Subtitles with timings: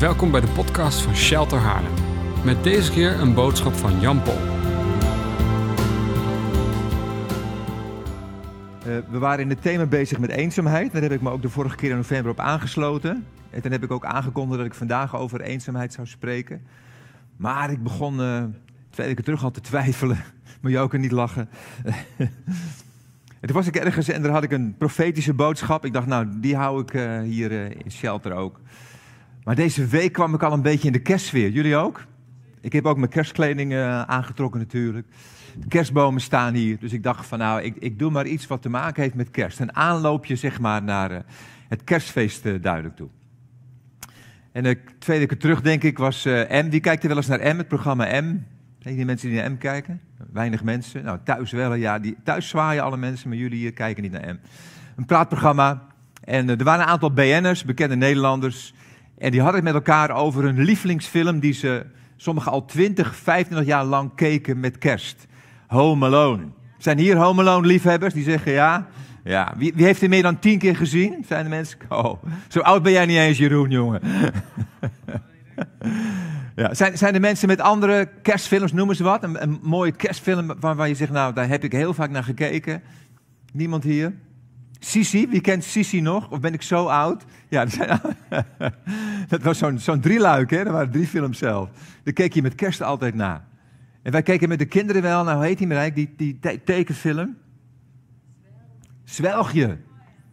[0.00, 1.92] Welkom bij de podcast van Shelter Haarlem.
[2.44, 4.34] Met deze keer een boodschap van Jan Pol.
[4.34, 4.42] Uh,
[9.10, 10.92] we waren in het thema bezig met eenzaamheid.
[10.92, 13.26] Daar heb ik me ook de vorige keer in november op aangesloten.
[13.50, 16.62] En toen heb ik ook aangekondigd dat ik vandaag over eenzaamheid zou spreken.
[17.36, 18.44] Maar ik begon uh,
[18.90, 20.24] twee weken terug al te twijfelen.
[20.60, 21.48] Moet je ook niet lachen.
[22.16, 22.30] En
[23.46, 25.84] toen was ik ergens en daar had ik een profetische boodschap.
[25.84, 27.52] Ik dacht, nou, die hou ik uh, hier
[27.84, 28.60] in Shelter ook.
[29.50, 31.50] Maar deze week kwam ik al een beetje in de kerstsfeer.
[31.50, 32.04] Jullie ook?
[32.60, 35.06] Ik heb ook mijn kerstkleding uh, aangetrokken natuurlijk.
[35.58, 36.78] De kerstbomen staan hier.
[36.78, 39.30] Dus ik dacht van nou, ik, ik doe maar iets wat te maken heeft met
[39.30, 39.60] kerst.
[39.60, 41.24] Een aanloopje zeg maar naar
[41.68, 43.08] het kerstfeest duidelijk toe.
[44.52, 46.68] En twee weken terug denk ik was M.
[46.70, 48.46] Wie kijkt er wel eens naar M, het programma M?
[48.78, 50.00] die mensen die naar M kijken?
[50.32, 51.04] Weinig mensen.
[51.04, 51.98] Nou, thuis wel, ja.
[51.98, 54.38] Die, thuis zwaaien alle mensen, maar jullie hier kijken niet naar M.
[54.96, 55.86] Een praatprogramma.
[56.24, 58.74] En er waren een aantal BN'ers, bekende Nederlanders.
[59.20, 63.66] En die hadden het met elkaar over hun lievelingsfilm die ze sommigen al 20, 25
[63.66, 65.26] jaar lang keken met kerst.
[65.66, 66.42] Home Alone.
[66.78, 68.86] Zijn hier Home Alone liefhebbers die zeggen ja?
[69.24, 69.54] Ja.
[69.56, 71.24] Wie, wie heeft er meer dan tien keer gezien?
[71.28, 71.78] Zijn de mensen?
[71.88, 74.00] Oh, zo oud ben jij niet eens, Jeroen, jongen.
[76.56, 79.22] Ja, zijn, zijn er mensen met andere kerstfilms, noemen ze wat?
[79.22, 82.82] Een, een mooie kerstfilm waarvan je zegt, nou, daar heb ik heel vaak naar gekeken.
[83.52, 84.14] Niemand hier?
[84.82, 86.30] Sisi, wie kent Sisi nog?
[86.30, 87.24] Of ben ik zo oud?
[87.48, 87.64] Ja,
[89.28, 90.64] dat, was zo'n zo'n drieluik, hè?
[90.64, 91.68] Dat waren drie films zelf.
[92.02, 93.44] Daar keek je met kerst altijd naar.
[94.02, 96.62] En wij keken met de kinderen wel, nou, hoe heet die maar eigenlijk, die, die
[96.64, 97.36] tekenfilm?
[99.04, 99.78] Zwelgje.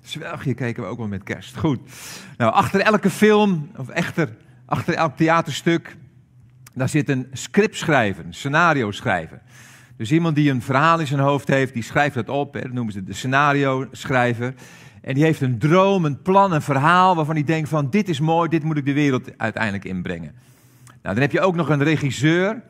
[0.02, 1.58] Zwelgje keken we ook wel met kerst.
[1.58, 1.80] Goed.
[2.38, 5.98] Nou, achter elke film, of echter, achter elk theaterstuk,
[6.73, 9.42] daar zit een script schrijven, een scenario schrijven.
[9.98, 12.53] Dus iemand die een verhaal in zijn hoofd heeft, die schrijft dat op.
[12.53, 14.53] Hè, dat noemen ze de scenario schrijver.
[15.02, 18.20] En die heeft een droom, een plan, een verhaal waarvan hij denkt van dit is
[18.20, 20.34] mooi, dit moet ik de wereld uiteindelijk inbrengen.
[20.86, 22.62] Nou, dan heb je ook nog een regisseur.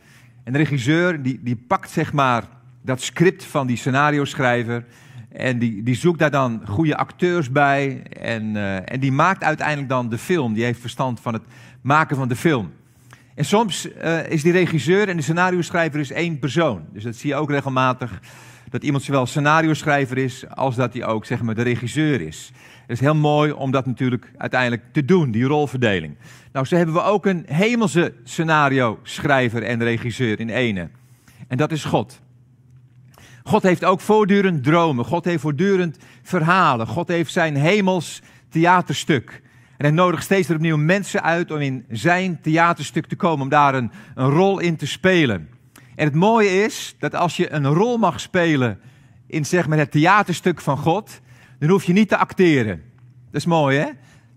[0.43, 2.43] En de regisseur die, die pakt zeg maar
[2.81, 4.85] dat script van die scenario schrijver.
[5.29, 8.03] En die, die zoekt daar dan goede acteurs bij.
[8.03, 10.53] En, uh, en die maakt uiteindelijk dan de film.
[10.53, 11.43] Die heeft verstand van het
[11.81, 12.71] maken van de film.
[13.37, 16.85] En soms uh, is die regisseur en de scenario-schrijver is één persoon.
[16.93, 18.19] Dus dat zie je ook regelmatig.
[18.69, 22.51] Dat iemand zowel scenario-schrijver is, als dat hij ook zeg maar, de regisseur is.
[22.81, 26.15] Het is heel mooi om dat natuurlijk uiteindelijk te doen, die rolverdeling.
[26.51, 30.89] Nou, zo hebben we ook een hemelse scenario-schrijver en regisseur in ene.
[31.47, 32.21] En dat is God.
[33.43, 35.05] God heeft ook voortdurend dromen.
[35.05, 36.87] God heeft voortdurend verhalen.
[36.87, 39.41] God heeft zijn hemels theaterstuk.
[39.77, 43.49] En hij nodigt steeds weer opnieuw mensen uit om in zijn theaterstuk te komen, om
[43.49, 45.49] daar een, een rol in te spelen.
[45.95, 48.79] En het mooie is dat als je een rol mag spelen
[49.27, 51.21] in zeg maar, het theaterstuk van God,
[51.59, 52.81] dan hoef je niet te acteren.
[53.31, 53.89] Dat is mooi, hè?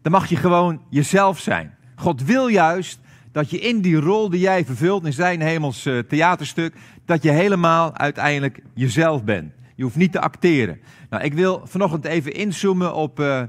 [0.03, 1.75] Dan mag je gewoon jezelf zijn.
[1.97, 3.01] God wil juist
[3.33, 6.75] dat je in die rol die jij vervult in zijn hemels uh, theaterstuk,
[7.05, 9.53] dat je helemaal uiteindelijk jezelf bent.
[9.77, 10.81] Je hoeft niet te acteren.
[11.11, 13.43] Nou, ik wil vanochtend even inzoomen op uh,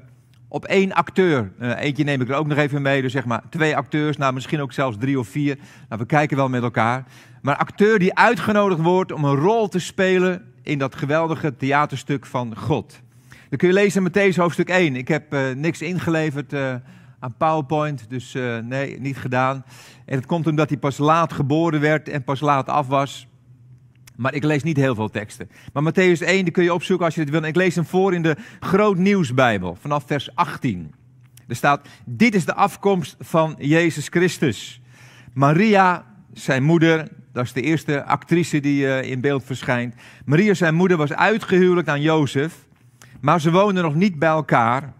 [0.51, 1.51] op één acteur.
[1.59, 4.33] Uh, eentje neem ik er ook nog even mee, dus zeg maar twee acteurs, nou
[4.33, 5.57] misschien ook zelfs drie of vier.
[5.89, 7.03] Nou, we kijken wel met elkaar.
[7.41, 12.57] Maar acteur die uitgenodigd wordt om een rol te spelen in dat geweldige theaterstuk van
[12.57, 13.01] God.
[13.49, 14.95] Dan kun je lezen in Matthäus hoofdstuk 1.
[14.95, 16.75] Ik heb uh, niks ingeleverd uh,
[17.19, 19.65] aan PowerPoint, dus nee, niet gedaan.
[20.05, 23.27] En het komt omdat hij pas laat geboren werd en pas laat af was.
[24.21, 25.49] Maar ik lees niet heel veel teksten.
[25.73, 27.43] Maar Matthäus 1, die kun je opzoeken als je het wil.
[27.43, 30.93] Ik lees hem voor in de Groot Nieuwsbijbel, vanaf vers 18.
[31.47, 34.81] Er staat, dit is de afkomst van Jezus Christus.
[35.33, 39.95] Maria, zijn moeder, dat is de eerste actrice die uh, in beeld verschijnt.
[40.25, 42.65] Maria, zijn moeder, was uitgehuwelijkd aan Jozef.
[43.21, 44.93] Maar ze woonden nog niet bij elkaar.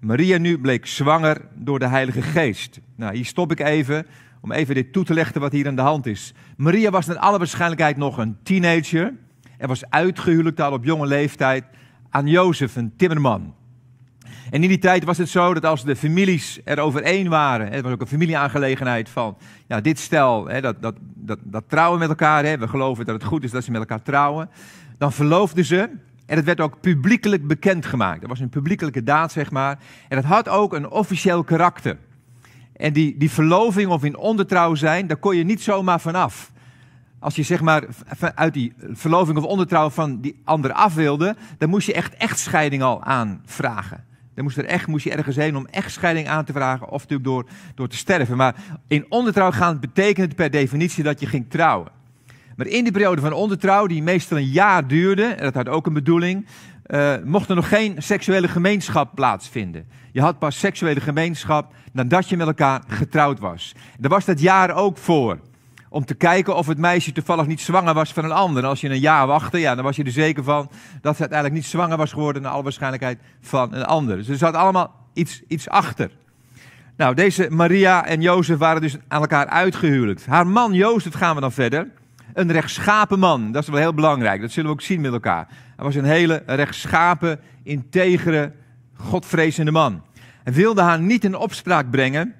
[0.00, 2.80] Maria nu bleek zwanger door de Heilige Geest.
[2.94, 4.06] Nou, hier stop ik even
[4.40, 6.34] om even dit toe te leggen wat hier aan de hand is.
[6.56, 9.12] Maria was naar alle waarschijnlijkheid nog een teenager
[9.58, 11.64] en was uitgehuwelijkd al op jonge leeftijd
[12.10, 13.54] aan Jozef, een timmerman.
[14.50, 17.82] En in die tijd was het zo dat als de families erover één waren, het
[17.82, 22.08] was ook een familieaangelegenheid van, ja, dit stel, hè, dat, dat, dat, dat trouwen met
[22.08, 24.50] elkaar, hè, we geloven dat het goed is dat ze met elkaar trouwen,
[24.98, 25.90] dan verloofden ze
[26.26, 28.20] en het werd ook publiekelijk bekendgemaakt.
[28.20, 29.78] Dat was een publiekelijke daad, zeg maar.
[30.08, 31.96] En het had ook een officieel karakter.
[32.76, 36.52] En die, die verloving of in ondertrouw zijn, daar kon je niet zomaar vanaf.
[37.18, 37.84] Als je zeg maar
[38.34, 42.82] uit die verloving of ondertrouw van die ander af wilde, dan moest je echt echtscheiding
[42.82, 44.04] al aanvragen.
[44.34, 47.28] Dan moest, er echt, moest je ergens heen om echtscheiding aan te vragen of natuurlijk
[47.28, 48.36] door, door te sterven.
[48.36, 48.54] Maar
[48.88, 51.88] in ondertrouw gaan betekent per definitie dat je ging trouwen.
[52.56, 55.86] Maar in die periode van ondertrouw, die meestal een jaar duurde, en dat had ook
[55.86, 56.46] een bedoeling,
[56.88, 59.88] uh, mocht er nog geen seksuele gemeenschap plaatsvinden.
[60.12, 63.72] Je had pas seksuele gemeenschap nadat je met elkaar getrouwd was.
[63.98, 65.38] Daar was dat jaar ook voor.
[65.88, 68.64] Om te kijken of het meisje toevallig niet zwanger was van een ander.
[68.64, 71.60] Als je een jaar wachtte, ja, dan was je er zeker van dat ze uiteindelijk
[71.60, 74.16] niet zwanger was geworden, naar alle waarschijnlijkheid van een ander.
[74.16, 76.10] Dus er zat allemaal iets, iets achter.
[76.96, 80.26] Nou, deze Maria en Jozef waren dus aan elkaar uitgehuwelijkd.
[80.26, 81.88] Haar man Jozef gaan we dan verder.
[82.36, 84.40] Een rechtschapen man, dat is wel heel belangrijk.
[84.40, 85.46] Dat zullen we ook zien met elkaar.
[85.76, 88.52] Hij was een hele rechtschapen, integere,
[88.94, 90.02] godvrezende man.
[90.42, 92.34] Hij wilde haar niet in opspraak brengen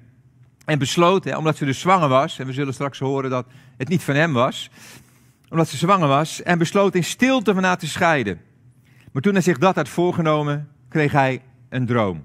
[0.65, 3.45] en besloot, hè, omdat ze dus zwanger was, en we zullen straks horen dat
[3.77, 4.69] het niet van hem was,
[5.49, 8.41] omdat ze zwanger was, en besloot in stilte van haar te scheiden.
[9.11, 12.23] Maar toen hij zich dat had voorgenomen, kreeg hij een droom.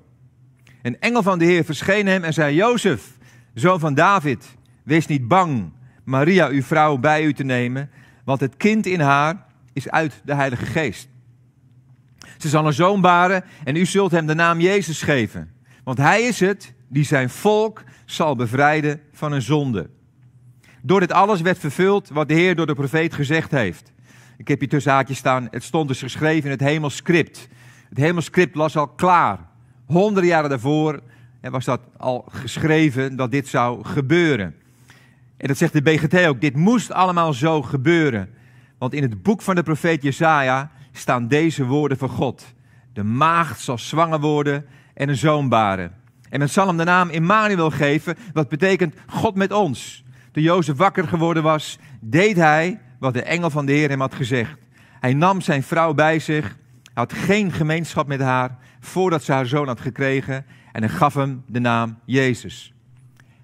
[0.83, 3.19] Een engel van de Heer verscheen hem en zei: Jozef,
[3.55, 5.73] zoon van David, wees niet bang
[6.05, 7.91] Maria, uw vrouw, bij u te nemen,
[8.25, 11.09] want het kind in haar is uit de Heilige Geest.
[12.39, 15.53] Ze zal een zoon baren en u zult hem de naam Jezus geven,
[15.85, 19.91] want hij is het die zijn volk zal bevrijden van een zonde.
[20.83, 23.93] Door dit alles werd vervuld wat de Heer door de profeet gezegd heeft.
[24.37, 27.49] Ik heb hier tussen haakjes staan, het stond dus geschreven in het hemelscript.
[27.89, 29.39] Het hemelscript was al klaar.
[29.87, 31.01] Honderden jaren daarvoor
[31.41, 34.55] was dat al geschreven dat dit zou gebeuren.
[35.43, 38.29] En dat zegt de BGT ook, dit moest allemaal zo gebeuren.
[38.79, 42.45] Want in het boek van de profeet Jesaja staan deze woorden van God.
[42.93, 45.93] De maagd zal zwanger worden en een zoon baren.
[46.31, 50.05] En men zal hem de naam Immanuel geven, wat betekent God met ons.
[50.33, 54.15] Toen Jozef wakker geworden was, deed hij wat de engel van de Heer hem had
[54.15, 54.59] gezegd.
[55.01, 56.57] Hij nam zijn vrouw bij zich,
[56.95, 61.43] had geen gemeenschap met haar voordat ze haar zoon had gekregen en hij gaf hem
[61.47, 62.75] de naam Jezus.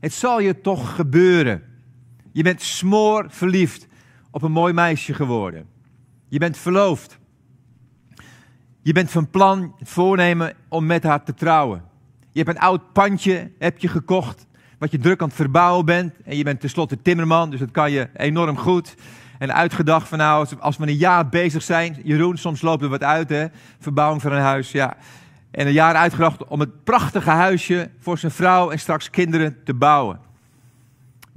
[0.00, 1.62] Het zal je toch gebeuren.
[2.38, 3.86] Je bent smoor verliefd
[4.30, 5.66] op een mooi meisje geworden.
[6.28, 7.18] Je bent verloofd.
[8.82, 11.82] Je bent van plan, voornemen om met haar te trouwen.
[12.32, 14.46] Je hebt een oud pandje heb je gekocht,
[14.78, 16.14] wat je druk aan het verbouwen bent.
[16.24, 18.94] En je bent tenslotte timmerman, dus dat kan je enorm goed.
[19.38, 23.02] En uitgedacht van nou, als we een jaar bezig zijn, Jeroen, soms loopt er wat
[23.02, 23.46] uit, hè,
[23.78, 24.96] verbouwing van een huis, ja.
[25.50, 29.74] En een jaar uitgedacht om het prachtige huisje voor zijn vrouw en straks kinderen te
[29.74, 30.27] bouwen.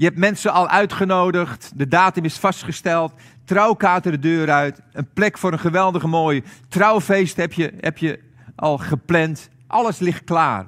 [0.02, 3.14] Je hebt mensen al uitgenodigd, de datum is vastgesteld,
[3.46, 8.20] trouwkaarten de deur uit, een plek voor een geweldige mooie trouwfeest heb je, heb je
[8.56, 9.50] al gepland.
[9.68, 10.68] Alles ligt klaar.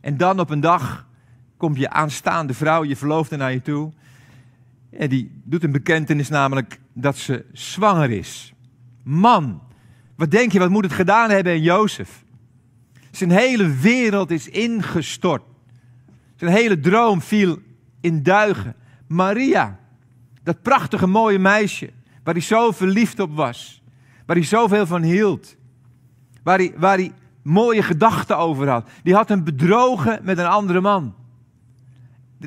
[0.00, 1.06] En dan op een dag
[1.56, 3.92] komt je aanstaande vrouw, je verloofde naar je toe.
[4.90, 8.52] En die doet een bekentenis namelijk dat ze zwanger is.
[9.02, 9.62] Man,
[10.14, 12.24] wat denk je, wat moet het gedaan hebben in Jozef?
[13.10, 15.42] Zijn hele wereld is ingestort.
[16.36, 17.64] Zijn hele droom viel
[18.06, 18.74] in duigen.
[19.06, 19.78] Maria,
[20.42, 21.90] dat prachtige mooie meisje,
[22.24, 23.82] waar hij zo verliefd op was,
[24.26, 25.56] waar hij zoveel van hield,
[26.42, 27.12] waar hij, waar hij
[27.42, 31.14] mooie gedachten over had, die had hem bedrogen met een andere man.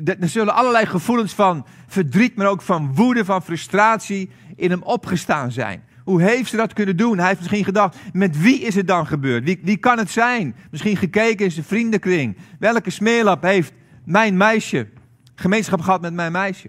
[0.04, 5.52] Er zullen allerlei gevoelens van verdriet, maar ook van woede, van frustratie in hem opgestaan
[5.52, 5.82] zijn.
[6.04, 7.18] Hoe heeft ze dat kunnen doen?
[7.18, 9.44] Hij heeft misschien gedacht, met wie is het dan gebeurd?
[9.44, 10.54] Wie, wie kan het zijn?
[10.70, 12.36] Misschien gekeken in zijn vriendenkring.
[12.58, 13.72] Welke smeerlap heeft
[14.04, 14.88] mijn meisje
[15.40, 16.68] gemeenschap gehad met mijn meisje.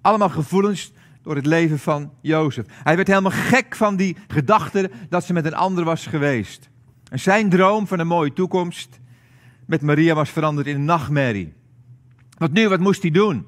[0.00, 0.92] Allemaal gevoelens
[1.22, 2.64] door het leven van Jozef.
[2.68, 6.68] Hij werd helemaal gek van die gedachte dat ze met een ander was geweest.
[7.10, 9.00] En zijn droom van een mooie toekomst
[9.66, 11.52] met Maria was veranderd in een nachtmerrie.
[12.38, 13.46] Wat nu, wat moest hij doen?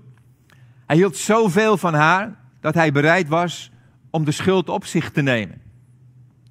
[0.87, 3.71] Hij hield zoveel van haar dat hij bereid was
[4.11, 5.61] om de schuld op zich te nemen.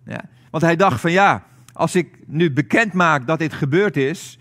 [0.05, 4.39] Ja, want hij dacht van ja, als ik nu bekend maak dat dit gebeurd is,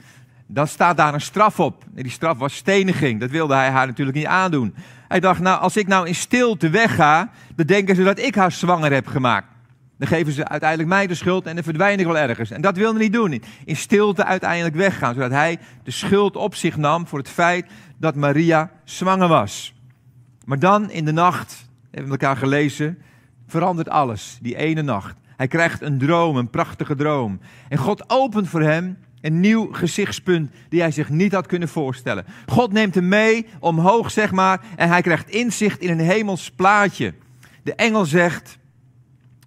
[0.51, 1.85] dan staat daar een straf op.
[1.95, 3.21] En die straf was steniging.
[3.21, 4.75] Dat wilde hij haar natuurlijk niet aandoen.
[5.09, 8.53] Hij dacht, nou, als ik nou in stilte wegga, dan denken ze dat ik haar
[8.53, 9.47] zwanger heb gemaakt.
[9.99, 12.51] Dan geven ze uiteindelijk mij de schuld en dan verdwijn ik wel ergens.
[12.51, 13.43] En dat wilde hij niet doen.
[13.65, 18.15] In stilte uiteindelijk weggaan, zodat hij de schuld op zich nam voor het feit dat
[18.15, 19.75] Maria zwanger was.
[20.45, 22.99] Maar dan in de nacht, hebben we elkaar gelezen,
[23.47, 24.39] verandert alles.
[24.41, 25.17] Die ene nacht.
[25.37, 27.41] Hij krijgt een droom, een prachtige droom.
[27.69, 32.25] En God opent voor hem een nieuw gezichtspunt die hij zich niet had kunnen voorstellen.
[32.47, 37.15] God neemt hem mee omhoog, zeg maar, en hij krijgt inzicht in een hemels plaatje.
[37.63, 38.59] De engel zegt: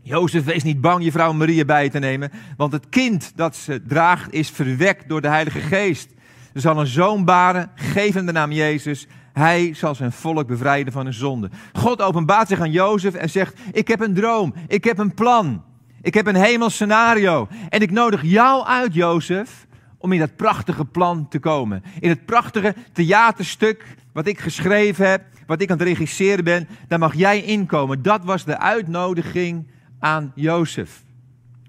[0.02, 3.82] Jozef, wees niet bang je vrouw Maria bij te nemen, want het kind dat ze
[3.88, 6.10] draagt is verwekt door de Heilige Geest.
[6.54, 9.08] Ze zal een zoon baren, geef hem de naam Jezus.
[9.34, 11.50] Hij zal zijn volk bevrijden van hun zonde.
[11.74, 15.64] God openbaart zich aan Jozef en zegt: Ik heb een droom, ik heb een plan.
[16.02, 17.48] Ik heb een hemels scenario.
[17.70, 19.68] En ik nodig jou uit, Jozef,
[19.98, 21.84] om in dat prachtige plan te komen.
[22.00, 27.00] In het prachtige theaterstuk wat ik geschreven heb, wat ik aan het regisseren ben, daar
[27.00, 28.02] mag jij inkomen.
[28.02, 29.68] Dat was de uitnodiging
[30.00, 31.04] aan Jozef.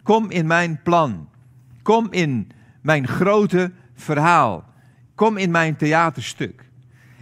[0.03, 1.29] Kom in mijn plan.
[1.83, 2.51] Kom in
[2.83, 4.65] mijn grote verhaal.
[5.15, 6.65] Kom in mijn theaterstuk.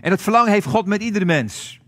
[0.00, 1.80] En dat verlangen heeft God met iedere mens.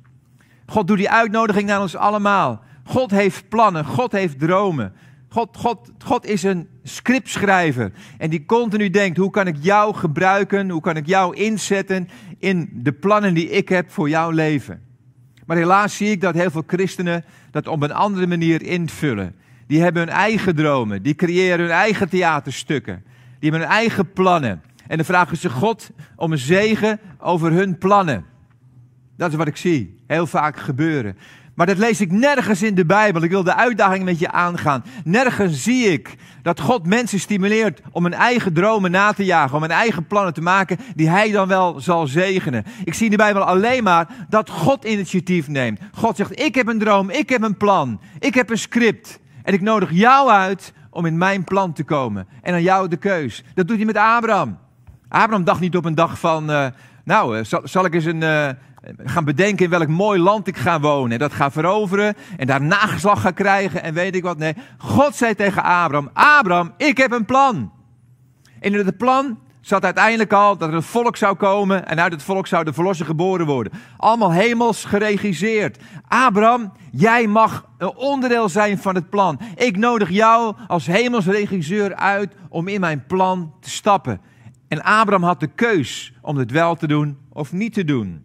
[0.66, 2.62] God doet die uitnodiging naar ons allemaal.
[2.84, 4.92] God heeft plannen, God heeft dromen.
[5.32, 10.70] God, God, God is een scriptschrijver en die continu denkt, hoe kan ik jou gebruiken,
[10.70, 12.08] hoe kan ik jou inzetten
[12.38, 14.82] in de plannen die ik heb voor jouw leven.
[15.46, 19.34] Maar helaas zie ik dat heel veel christenen dat op een andere manier invullen.
[19.66, 23.02] Die hebben hun eigen dromen, die creëren hun eigen theaterstukken,
[23.38, 24.62] die hebben hun eigen plannen.
[24.86, 28.24] En dan vragen ze God om een zegen over hun plannen.
[29.16, 31.16] Dat is wat ik zie, heel vaak gebeuren.
[31.62, 33.22] Maar dat lees ik nergens in de Bijbel.
[33.22, 34.84] Ik wil de uitdaging met je aangaan.
[35.04, 39.62] Nergens zie ik dat God mensen stimuleert om hun eigen dromen na te jagen, om
[39.62, 42.64] hun eigen plannen te maken die hij dan wel zal zegenen.
[42.84, 45.80] Ik zie in de Bijbel alleen maar dat God initiatief neemt.
[45.92, 49.18] God zegt: Ik heb een droom, ik heb een plan, ik heb een script.
[49.42, 52.28] En ik nodig jou uit om in mijn plan te komen.
[52.40, 53.44] En aan jou de keus.
[53.54, 54.58] Dat doet hij met Abraham.
[55.08, 56.50] Abraham dacht niet op een dag van.
[56.50, 56.66] Uh,
[57.04, 58.22] nou, uh, zal, ik eens een.
[58.22, 58.48] Uh,
[59.04, 61.12] gaan bedenken in welk mooi land ik ga wonen.
[61.12, 62.14] En dat ga veroveren.
[62.36, 63.82] En daar nageslag ga krijgen.
[63.82, 64.38] En weet ik wat.
[64.38, 64.54] Nee.
[64.78, 67.72] God zei tegen Abraham: Abraham, ik heb een plan.
[68.60, 71.86] En in het plan zat uiteindelijk al dat er een volk zou komen.
[71.86, 73.72] En uit het volk zou de geboren worden.
[73.96, 75.78] Allemaal hemels geregisseerd.
[76.08, 79.40] Abraham, jij mag een onderdeel zijn van het plan.
[79.54, 84.20] Ik nodig jou als hemelsregisseur uit om in mijn plan te stappen.
[84.68, 88.24] En Abraham had de keus om het wel te doen of niet te doen.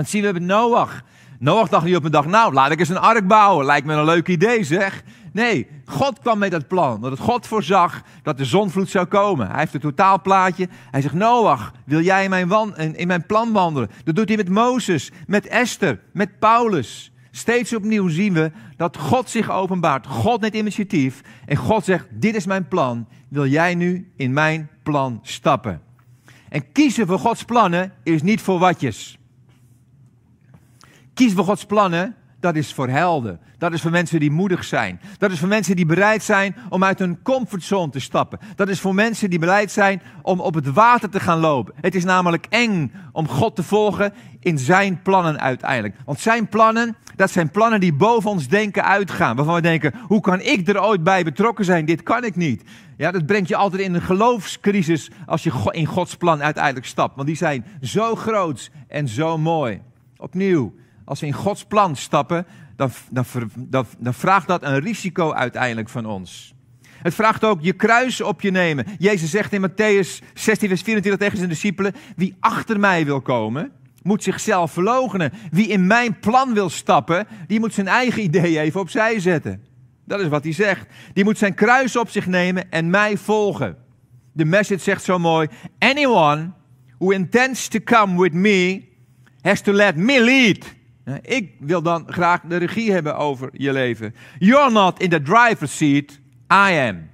[0.00, 1.02] Dat zien we met Noach.
[1.38, 3.66] Noach dacht niet op een dag, nou, laat ik eens een ark bouwen.
[3.66, 5.02] Lijkt me een leuk idee, zeg.
[5.32, 7.00] Nee, God kwam met dat plan.
[7.00, 9.48] Dat God voorzag dat de zonvloed zou komen.
[9.48, 10.68] Hij heeft een totaalplaatje.
[10.90, 13.90] Hij zegt, Noach, wil jij in mijn, in mijn plan wandelen?
[14.04, 17.12] Dat doet hij met Mozes, met Esther, met Paulus.
[17.30, 20.06] Steeds opnieuw zien we dat God zich openbaart.
[20.06, 21.20] God neemt initiatief.
[21.46, 23.08] En God zegt, dit is mijn plan.
[23.28, 25.82] Wil jij nu in mijn plan stappen?
[26.48, 29.19] En kiezen voor Gods plannen is niet voor watjes.
[31.20, 33.40] Kiezen voor Gods plannen, dat is voor helden.
[33.58, 35.00] Dat is voor mensen die moedig zijn.
[35.18, 38.38] Dat is voor mensen die bereid zijn om uit hun comfortzone te stappen.
[38.56, 41.74] Dat is voor mensen die bereid zijn om op het water te gaan lopen.
[41.80, 45.94] Het is namelijk eng om God te volgen in zijn plannen uiteindelijk.
[46.04, 49.36] Want zijn plannen, dat zijn plannen die boven ons denken uitgaan.
[49.36, 51.84] Waarvan we denken, hoe kan ik er ooit bij betrokken zijn?
[51.84, 52.62] Dit kan ik niet.
[52.96, 57.16] Ja, dat brengt je altijd in een geloofscrisis als je in Gods plan uiteindelijk stapt.
[57.16, 59.80] Want die zijn zo groot en zo mooi.
[60.16, 60.72] Opnieuw,
[61.10, 63.24] als we in Gods plan stappen, dan, dan,
[63.98, 66.54] dan, vraagt dat een risico uiteindelijk van ons.
[66.82, 68.86] Het vraagt ook je kruis op je nemen.
[68.98, 73.72] Jezus zegt in Matthäus 16, vers 24 tegen zijn discipelen: Wie achter mij wil komen,
[74.02, 75.32] moet zichzelf verloochenen.
[75.50, 79.64] Wie in mijn plan wil stappen, die moet zijn eigen idee even opzij zetten.
[80.04, 80.86] Dat is wat hij zegt.
[81.12, 83.76] Die moet zijn kruis op zich nemen en mij volgen.
[84.32, 85.48] De message zegt zo mooi:
[85.78, 86.50] Anyone
[86.98, 88.88] who intends to come with me
[89.40, 90.78] has to let me lead.
[91.22, 94.14] Ik wil dan graag de regie hebben over je leven.
[94.38, 96.10] You're not in the driver's seat,
[96.52, 97.08] I am.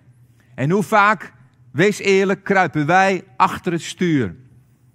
[0.55, 1.33] En hoe vaak,
[1.73, 4.35] wees eerlijk, kruipen wij achter het stuur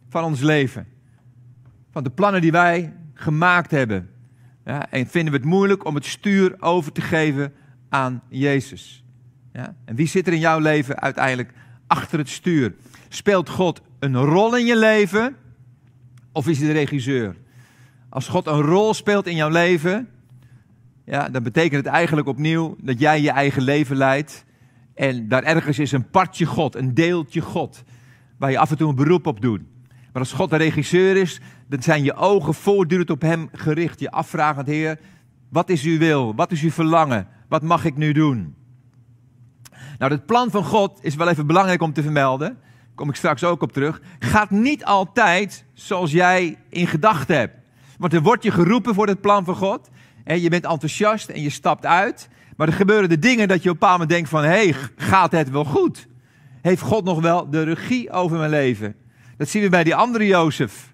[0.09, 0.87] van ons leven.
[1.91, 4.09] Van de plannen die wij gemaakt hebben.
[4.65, 7.53] Ja, en vinden we het moeilijk om het stuur over te geven
[7.89, 9.03] aan Jezus.
[9.53, 9.75] Ja?
[9.85, 11.53] En wie zit er in jouw leven uiteindelijk
[11.87, 12.73] achter het stuur?
[13.09, 15.35] Speelt God een rol in je leven
[16.31, 17.35] of is hij de regisseur?
[18.11, 20.09] Als God een rol speelt in jouw leven,
[21.05, 24.45] ja, dan betekent het eigenlijk opnieuw dat jij je eigen leven leidt.
[24.95, 27.83] En daar ergens is een partje God, een deeltje God,
[28.37, 29.61] waar je af en toe een beroep op doet.
[29.87, 33.99] Maar als God de regisseur is, dan zijn je ogen voortdurend op Hem gericht.
[33.99, 34.99] Je afvragend, Heer,
[35.49, 36.35] wat is uw wil?
[36.35, 37.27] Wat is uw verlangen?
[37.49, 38.55] Wat mag ik nu doen?
[39.97, 42.57] Nou, het plan van God is wel even belangrijk om te vermelden.
[42.95, 44.01] Kom ik straks ook op terug.
[44.19, 47.60] Gaat niet altijd zoals jij in gedachten hebt.
[48.01, 49.89] Want er wordt je geroepen voor het plan van God.
[50.23, 52.29] En je bent enthousiast en je stapt uit.
[52.57, 54.43] Maar er gebeuren de dingen dat je op een bepaald moment denkt van...
[54.43, 56.07] hé, hey, gaat het wel goed?
[56.61, 58.95] Heeft God nog wel de regie over mijn leven?
[59.37, 60.93] Dat zien we bij die andere Jozef.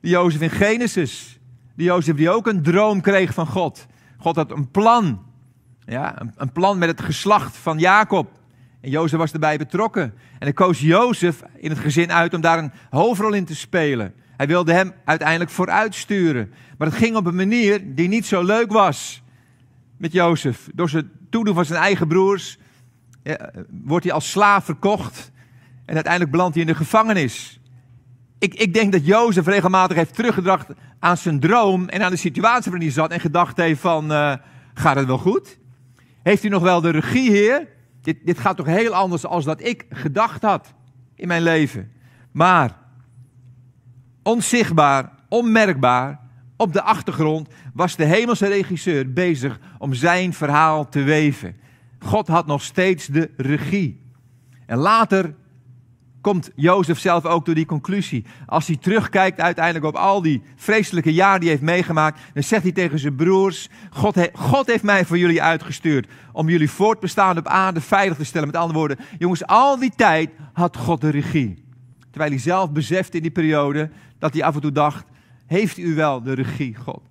[0.00, 1.40] Die Jozef in Genesis.
[1.76, 3.86] Die Jozef die ook een droom kreeg van God.
[4.18, 5.22] God had een plan.
[5.84, 8.30] Ja, een, een plan met het geslacht van Jacob.
[8.80, 10.02] En Jozef was erbij betrokken.
[10.02, 14.14] En hij koos Jozef in het gezin uit om daar een hoofdrol in te spelen.
[14.36, 16.52] Hij wilde hem uiteindelijk vooruitsturen.
[16.78, 19.22] Maar het ging op een manier die niet zo leuk was
[19.96, 20.68] met Jozef.
[20.74, 22.58] Door zijn toedoen van zijn eigen broers
[23.22, 25.30] ja, wordt hij als slaaf verkocht.
[25.84, 27.60] En uiteindelijk belandt hij in de gevangenis.
[28.38, 32.70] Ik, ik denk dat Jozef regelmatig heeft teruggedacht aan zijn droom en aan de situatie
[32.70, 33.10] waarin hij zat.
[33.10, 34.34] En gedacht heeft van, uh,
[34.74, 35.58] gaat het wel goed?
[36.22, 37.68] Heeft u nog wel de regie, heer?
[38.02, 40.74] dit, dit gaat toch heel anders als dat ik gedacht had
[41.14, 41.92] in mijn leven.
[42.32, 42.78] Maar
[44.22, 46.20] onzichtbaar, onmerkbaar,
[46.56, 51.56] op de achtergrond was de hemelse regisseur bezig om zijn verhaal te weven.
[51.98, 54.00] God had nog steeds de regie.
[54.66, 55.34] En later
[56.20, 58.24] komt Jozef zelf ook door die conclusie.
[58.46, 62.62] Als hij terugkijkt uiteindelijk op al die vreselijke jaren die hij heeft meegemaakt, dan zegt
[62.62, 67.46] hij tegen zijn broers: God, God heeft mij voor jullie uitgestuurd om jullie voortbestaan op
[67.46, 68.46] aarde veilig te stellen.
[68.46, 71.64] Met andere woorden, jongens, al die tijd had God de regie.
[72.10, 73.90] Terwijl hij zelf besefte in die periode
[74.22, 75.04] dat hij af en toe dacht:
[75.46, 77.02] Heeft u wel de regie, God?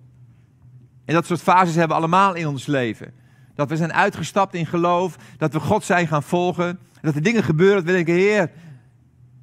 [1.04, 3.12] En dat soort fases hebben we allemaal in ons leven.
[3.54, 7.42] Dat we zijn uitgestapt in geloof, dat we God zijn gaan volgen, dat er dingen
[7.42, 8.50] gebeuren dat we denken: Heer,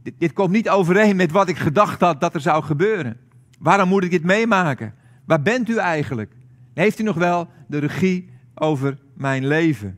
[0.04, 3.18] dit, dit komt niet overeen met wat ik gedacht had dat er zou gebeuren.
[3.60, 4.94] Waarom moet ik dit meemaken?
[5.26, 6.34] Waar bent u eigenlijk?
[6.74, 9.98] Heeft u nog wel de regie over mijn leven?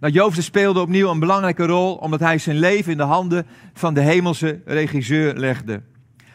[0.00, 3.94] Nou, Jozef speelde opnieuw een belangrijke rol omdat hij zijn leven in de handen van
[3.94, 5.82] de hemelse regisseur legde.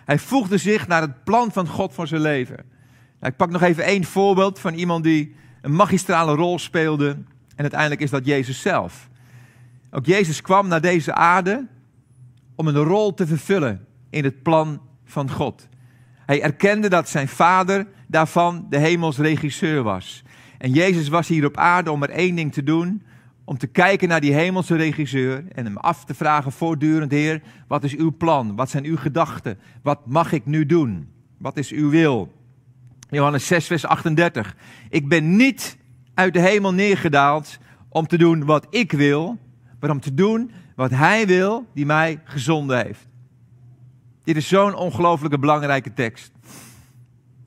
[0.10, 2.56] Hij voegde zich naar het plan van God voor zijn leven.
[3.20, 7.10] Nou, ik pak nog even één voorbeeld van iemand die een magistrale rol speelde.
[7.56, 9.10] En uiteindelijk is dat Jezus zelf.
[9.92, 11.68] Ook Jezus kwam naar deze aarde
[12.56, 15.68] om een rol te vervullen in het plan van God.
[16.26, 20.24] Hij erkende dat zijn vader daarvan de hemels regisseur was.
[20.58, 23.04] En Jezus was hier op aarde om er één ding te doen:
[23.50, 27.84] om te kijken naar die hemelse regisseur en hem af te vragen voortdurend: Heer, wat
[27.84, 28.56] is uw plan?
[28.56, 29.60] Wat zijn uw gedachten?
[29.82, 31.10] Wat mag ik nu doen?
[31.38, 32.32] Wat is uw wil?
[33.10, 34.56] Johannes 6, vers 38.
[34.90, 35.78] Ik ben niet
[36.14, 37.58] uit de hemel neergedaald
[37.90, 39.38] om te doen wat ik wil,
[39.80, 43.08] maar om te doen wat Hij wil die mij gezonden heeft.
[44.24, 46.32] Dit is zo'n ongelooflijke belangrijke tekst.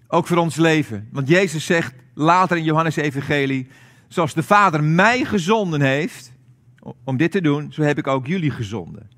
[0.08, 1.08] Ook voor ons leven.
[1.12, 3.68] Want Jezus zegt later in Johannes Evangelie,
[4.12, 6.32] zoals de Vader mij gezonden heeft
[7.04, 9.10] om dit te doen, zo heb ik ook jullie gezonden.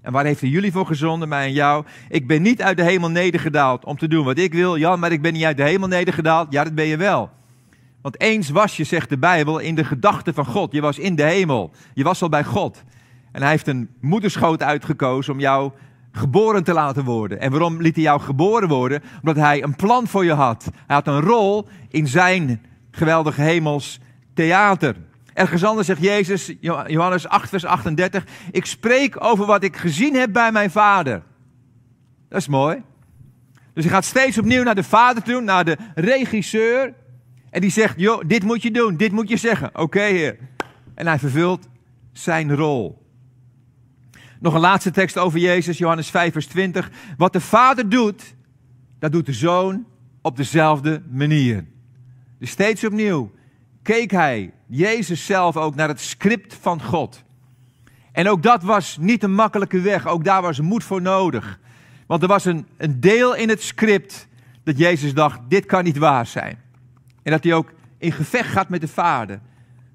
[0.00, 1.84] En waar heeft hij jullie voor gezonden, mij en jou?
[2.08, 4.76] Ik ben niet uit de hemel nedergedaald om te doen wat ik wil.
[4.76, 6.52] Ja, maar ik ben niet uit de hemel nedergedaald.
[6.52, 7.30] Ja, dat ben je wel.
[8.02, 10.72] Want eens was je, zegt de Bijbel, in de gedachten van God.
[10.72, 11.70] Je was in de hemel.
[11.94, 12.82] Je was al bij God.
[13.32, 15.72] En hij heeft een moederschoot uitgekozen om jou
[16.12, 17.40] geboren te laten worden.
[17.40, 19.02] En waarom liet hij jou geboren worden?
[19.18, 20.70] Omdat hij een plan voor je had.
[20.86, 24.00] Hij had een rol in zijn geweldige hemels
[24.34, 24.96] theater.
[25.34, 30.32] Ergens anders zegt Jezus, Johannes 8, vers 38, ik spreek over wat ik gezien heb
[30.32, 31.22] bij mijn vader.
[32.28, 32.82] Dat is mooi.
[33.74, 36.94] Dus hij gaat steeds opnieuw naar de vader toe, naar de regisseur.
[37.50, 39.70] En die zegt, joh, dit moet je doen, dit moet je zeggen.
[39.78, 40.38] Oké, heer.
[40.94, 41.68] En hij vervult
[42.12, 43.06] zijn rol.
[44.40, 46.90] Nog een laatste tekst over Jezus, Johannes 5, vers 20.
[47.16, 48.34] Wat de Vader doet,
[48.98, 49.86] dat doet de Zoon
[50.22, 51.64] op dezelfde manier.
[52.38, 53.30] Dus steeds opnieuw
[53.82, 57.22] keek hij, Jezus zelf ook, naar het script van God.
[58.12, 61.60] En ook dat was niet een makkelijke weg, ook daar was moed voor nodig.
[62.06, 64.28] Want er was een, een deel in het script
[64.64, 66.58] dat Jezus dacht, dit kan niet waar zijn.
[67.22, 69.40] En dat hij ook in gevecht gaat met de Vader.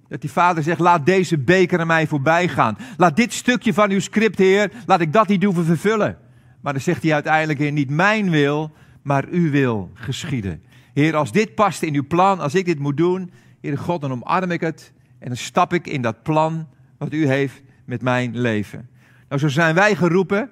[0.07, 2.77] Dat die vader zegt, laat deze beker aan mij voorbij gaan.
[2.97, 6.17] Laat dit stukje van uw script, Heer, laat ik dat niet hoeven vervullen.
[6.61, 8.71] Maar dan zegt hij uiteindelijk, Heer, niet mijn wil,
[9.01, 10.63] maar uw wil geschieden.
[10.93, 14.11] Heer, als dit past in uw plan, als ik dit moet doen, Heer God, dan
[14.11, 16.67] omarm ik het en dan stap ik in dat plan
[16.97, 18.89] wat u heeft met mijn leven.
[19.29, 20.49] Nou, zo zijn wij geroepen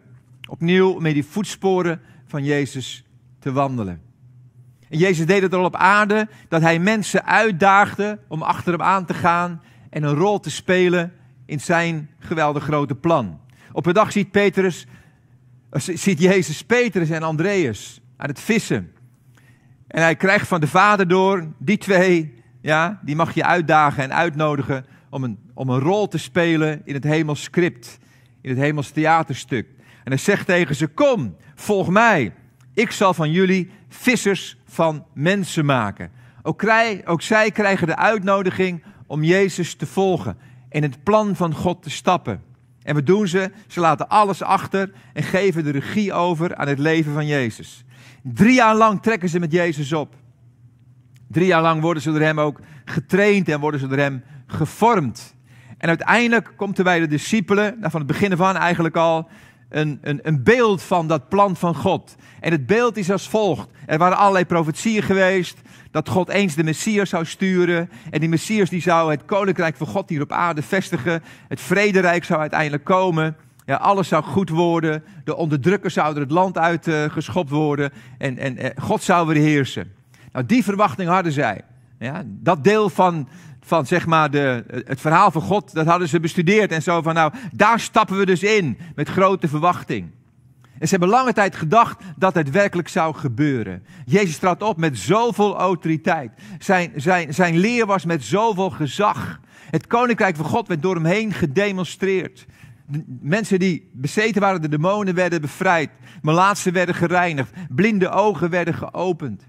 [0.49, 3.03] opnieuw met die voetsporen van Jezus
[3.39, 4.01] te wandelen.
[4.89, 9.05] En Jezus deed het al op aarde, dat hij mensen uitdaagde om achter hem aan
[9.05, 11.13] te gaan en een rol te spelen
[11.45, 13.39] in zijn geweldig grote plan.
[13.71, 14.85] Op een dag ziet, Petrus,
[15.69, 18.91] eh, ziet Jezus Petrus en Andreas aan het vissen.
[19.87, 22.33] En hij krijgt van de Vader door, die twee,
[22.65, 26.93] ja, die mag je uitdagen en uitnodigen om een, om een rol te spelen in
[26.93, 27.97] het hemels script,
[28.41, 29.67] in het hemels theaterstuk.
[30.03, 32.33] En hij zegt tegen ze, kom, volg mij.
[32.73, 36.11] Ik zal van jullie vissers van mensen maken.
[36.41, 36.63] Ook,
[37.05, 40.37] ook zij krijgen de uitnodiging om Jezus te volgen.
[40.69, 42.41] In het plan van God te stappen.
[42.83, 43.51] En wat doen ze?
[43.67, 47.83] Ze laten alles achter en geven de regie over aan het leven van Jezus.
[48.23, 50.15] Drie jaar lang trekken ze met Jezus op.
[51.27, 55.35] Drie jaar lang worden ze door hem ook getraind en worden ze door hem gevormd.
[55.77, 59.29] En uiteindelijk komt er bij de discipelen, nou van het begin af eigenlijk al,
[59.69, 62.15] een, een, een beeld van dat plan van God.
[62.39, 63.69] En het beeld is als volgt.
[63.85, 65.61] Er waren allerlei profetieën geweest
[65.91, 67.89] dat God eens de Messias zou sturen.
[68.09, 71.23] En die Messias die zou het koninkrijk van God hier op aarde vestigen.
[71.47, 73.35] Het vrederijk zou uiteindelijk komen.
[73.65, 75.03] Ja, alles zou goed worden.
[75.23, 77.91] De onderdrukkers zouden het land uitgeschopt uh, worden.
[78.17, 79.91] En, en God zou weer heersen.
[80.35, 81.61] Nou, die verwachting hadden zij.
[81.99, 83.27] Ja, dat deel van,
[83.61, 86.71] van zeg maar de, het verhaal van God, dat hadden ze bestudeerd.
[86.71, 90.11] En zo van, nou, daar stappen we dus in met grote verwachting.
[90.79, 93.83] En ze hebben lange tijd gedacht dat het werkelijk zou gebeuren.
[94.05, 96.31] Jezus trad op met zoveel autoriteit.
[96.59, 99.39] Zijn, zijn, zijn leer was met zoveel gezag.
[99.69, 102.45] Het koninkrijk van God werd door hem heen gedemonstreerd.
[103.21, 105.89] mensen die bezeten waren, de demonen werden bevrijd.
[106.21, 107.51] Melaatsen werden gereinigd.
[107.69, 109.43] Blinde ogen werden geopend.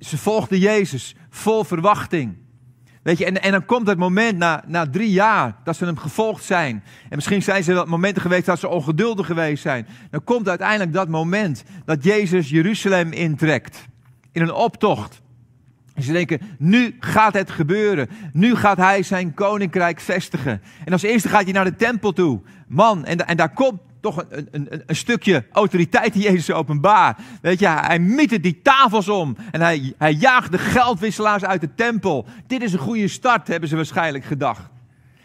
[0.00, 2.36] Ze volgden Jezus vol verwachting.
[3.02, 5.96] Weet je, en, en dan komt het moment na, na drie jaar dat ze hem
[5.96, 6.82] gevolgd zijn.
[7.08, 9.86] En misschien zijn ze wel momenten geweest dat ze ongeduldig geweest zijn.
[10.10, 13.86] Dan komt uiteindelijk dat moment dat Jezus Jeruzalem intrekt.
[14.32, 15.20] In een optocht.
[15.94, 18.08] En ze denken, nu gaat het gebeuren.
[18.32, 20.62] Nu gaat hij zijn koninkrijk vestigen.
[20.84, 22.40] En als eerste gaat hij naar de tempel toe.
[22.68, 27.16] Man, en, en daar komt toch een, een, een stukje autoriteit die Jezus openbaar.
[27.42, 29.36] Weet je, hij miette die tafels om.
[29.50, 32.26] En hij, hij jaagt de geldwisselaars uit de tempel.
[32.46, 34.70] Dit is een goede start, hebben ze waarschijnlijk gedacht.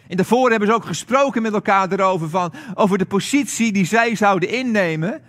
[0.08, 4.16] En daarvoor hebben ze ook gesproken met elkaar erover van, over de positie die zij
[4.16, 5.22] zouden innemen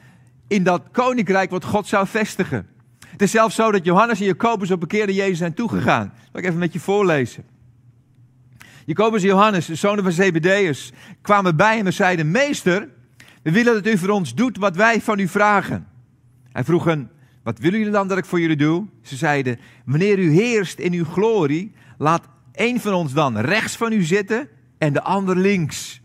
[0.49, 2.67] in dat koninkrijk wat God zou vestigen.
[3.09, 6.13] Het is zelfs zo dat Johannes en Jacobus op een keer naar Jezus zijn toegegaan.
[6.33, 7.45] Zal ik even met je voorlezen.
[8.85, 12.89] Jacobus en Johannes, de zonen van Zebedeus, kwamen bij hem en zeiden: Meester,
[13.43, 15.87] we willen dat u voor ons doet wat wij van u vragen.
[16.53, 17.11] Hij vroeg hen,
[17.43, 18.87] wat willen jullie dan dat ik voor jullie doe?
[19.03, 23.93] Ze zeiden, wanneer u heerst in uw glorie, laat één van ons dan rechts van
[23.93, 24.49] u zitten
[24.79, 26.01] en de ander links.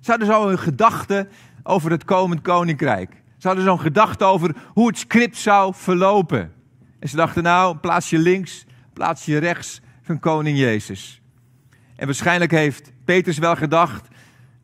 [0.00, 1.28] Ze hadden zo een gedachte
[1.62, 3.10] over het komend koninkrijk.
[3.38, 6.52] Ze hadden zo'n gedachte over hoe het script zou verlopen.
[6.98, 11.20] En ze dachten, nou, plaats je links, plaats je rechts van koning Jezus.
[11.96, 14.08] En waarschijnlijk heeft Petrus wel gedacht,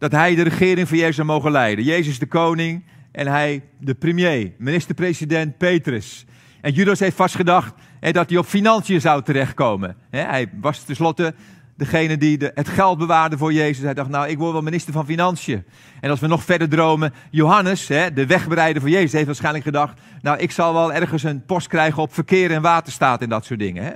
[0.01, 1.85] dat hij de regering van Jezus zou mogen leiden.
[1.85, 6.25] Jezus de koning en hij de premier, minister-president Petrus.
[6.61, 9.97] En Judas heeft vastgedacht hè, dat hij op financiën zou terechtkomen.
[10.11, 11.35] hij was tenslotte
[11.77, 13.85] degene die de, het geld bewaarde voor Jezus.
[13.85, 15.65] Hij dacht, nou, ik word wel minister van Financiën.
[16.01, 20.01] En als we nog verder dromen, Johannes, hè, de wegbereider voor Jezus, heeft waarschijnlijk gedacht,
[20.23, 23.59] nou, ik zal wel ergens een post krijgen op verkeer en waterstaat en dat soort
[23.59, 23.85] dingen.
[23.85, 23.93] Hè.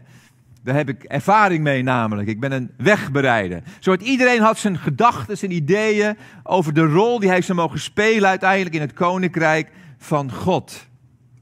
[0.64, 2.28] Daar heb ik ervaring mee namelijk.
[2.28, 3.62] Ik ben een wegbereider.
[3.80, 8.28] Zodat iedereen had zijn gedachten, zijn ideeën over de rol die hij zou mogen spelen
[8.28, 10.86] uiteindelijk in het koninkrijk van God.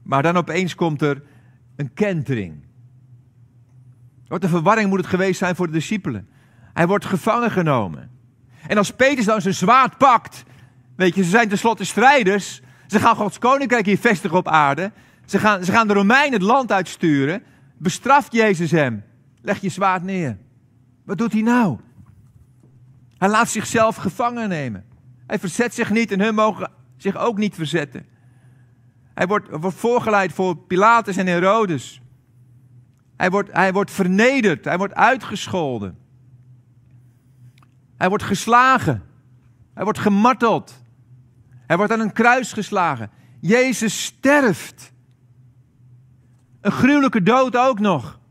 [0.03, 1.23] Maar dan opeens komt er
[1.75, 2.63] een kentering.
[4.27, 6.29] Wat een verwarring moet het geweest zijn voor de discipelen.
[6.73, 8.11] Hij wordt gevangen genomen.
[8.67, 10.43] En als Petrus dan zijn zwaard pakt,
[10.95, 12.61] weet je, ze zijn tenslotte strijders.
[12.87, 14.91] Ze gaan Gods koninkrijk hier vestigen op aarde.
[15.25, 17.43] Ze gaan, ze gaan de Romeinen het land uitsturen.
[17.77, 19.03] Bestraft Jezus hem.
[19.43, 20.37] Leg je zwaard neer.
[21.05, 21.79] Wat doet hij nou?
[23.17, 24.85] Hij laat zichzelf gevangen nemen.
[25.27, 28.05] Hij verzet zich niet en hun mogen zich ook niet verzetten.
[29.13, 32.01] Hij wordt, wordt voorgeleid voor Pilatus en Herodes.
[33.17, 34.65] Hij wordt, hij wordt vernederd.
[34.65, 35.97] Hij wordt uitgescholden.
[37.97, 39.03] Hij wordt geslagen.
[39.73, 40.81] Hij wordt gemarteld.
[41.67, 43.09] Hij wordt aan een kruis geslagen.
[43.39, 44.91] Jezus sterft.
[46.61, 48.21] Een gruwelijke dood ook nog.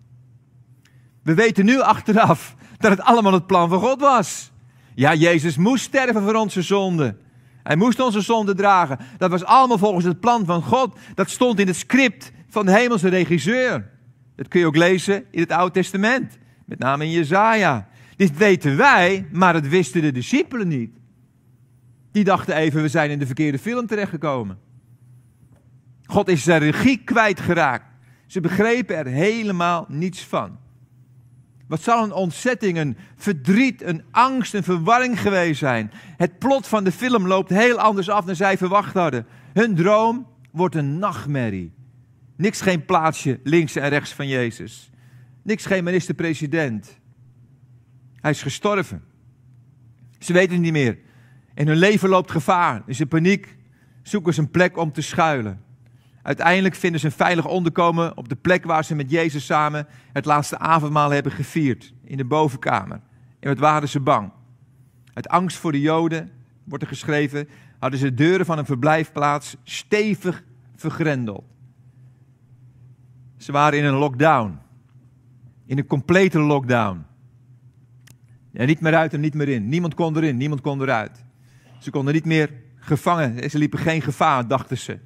[1.23, 4.53] We weten nu achteraf dat het allemaal het plan van God was.
[4.95, 7.17] Ja, Jezus moest sterven voor onze zonde.
[7.63, 8.99] Hij moest onze zonde dragen.
[9.19, 10.99] Dat was allemaal volgens het plan van God.
[11.15, 13.91] Dat stond in het script van de hemelse regisseur.
[14.37, 16.39] Dat kun je ook lezen in het Oude Testament.
[16.67, 17.89] Met name in Jezaja.
[18.17, 20.97] Dit weten wij, maar dat wisten de discipelen niet.
[22.13, 24.59] Die dachten even, we zijn in de verkeerde film terechtgekomen.
[26.05, 27.85] God is zijn regie kwijtgeraakt.
[28.27, 30.59] Ze begrepen er helemaal niets van.
[31.73, 35.91] Wat zal een ontzetting, een verdriet, een angst, een verwarring geweest zijn.
[36.17, 39.27] Het plot van de film loopt heel anders af dan zij verwacht hadden.
[39.53, 41.73] Hun droom wordt een nachtmerrie.
[42.37, 44.91] Niks geen plaatsje links en rechts van Jezus.
[45.43, 46.99] Niks geen minister-president.
[48.21, 49.03] Hij is gestorven.
[50.19, 50.99] Ze weten het niet meer.
[51.55, 52.83] En hun leven loopt gevaar.
[52.87, 53.57] Is in paniek.
[54.03, 55.65] Zoeken ze een plek om te schuilen.
[56.23, 60.25] Uiteindelijk vinden ze een veilig onderkomen op de plek waar ze met Jezus samen het
[60.25, 63.01] laatste avondmaal hebben gevierd, in de bovenkamer.
[63.41, 64.33] En wat waren ze bang?
[65.13, 66.31] Uit angst voor de Joden,
[66.65, 70.43] wordt er geschreven, hadden ze de deuren van een verblijfplaats stevig
[70.77, 71.45] vergrendeld.
[73.37, 74.59] Ze waren in een lockdown,
[75.67, 77.05] in een complete lockdown.
[78.53, 79.69] Niet meer uit en niet meer in.
[79.69, 81.25] Niemand kon erin, niemand kon eruit.
[81.79, 84.99] Ze konden niet meer gevangen, ze liepen geen gevaar, dachten ze.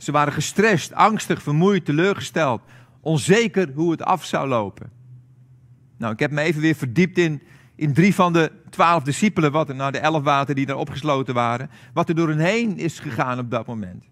[0.00, 2.62] Ze waren gestrest, angstig, vermoeid, teleurgesteld,
[3.00, 4.90] onzeker hoe het af zou lopen.
[5.98, 7.42] Nou, ik heb me even weer verdiept in,
[7.74, 11.34] in drie van de twaalf discipelen, wat er, nou de elf water die daar opgesloten
[11.34, 14.04] waren, wat er door hen heen is gegaan op dat moment.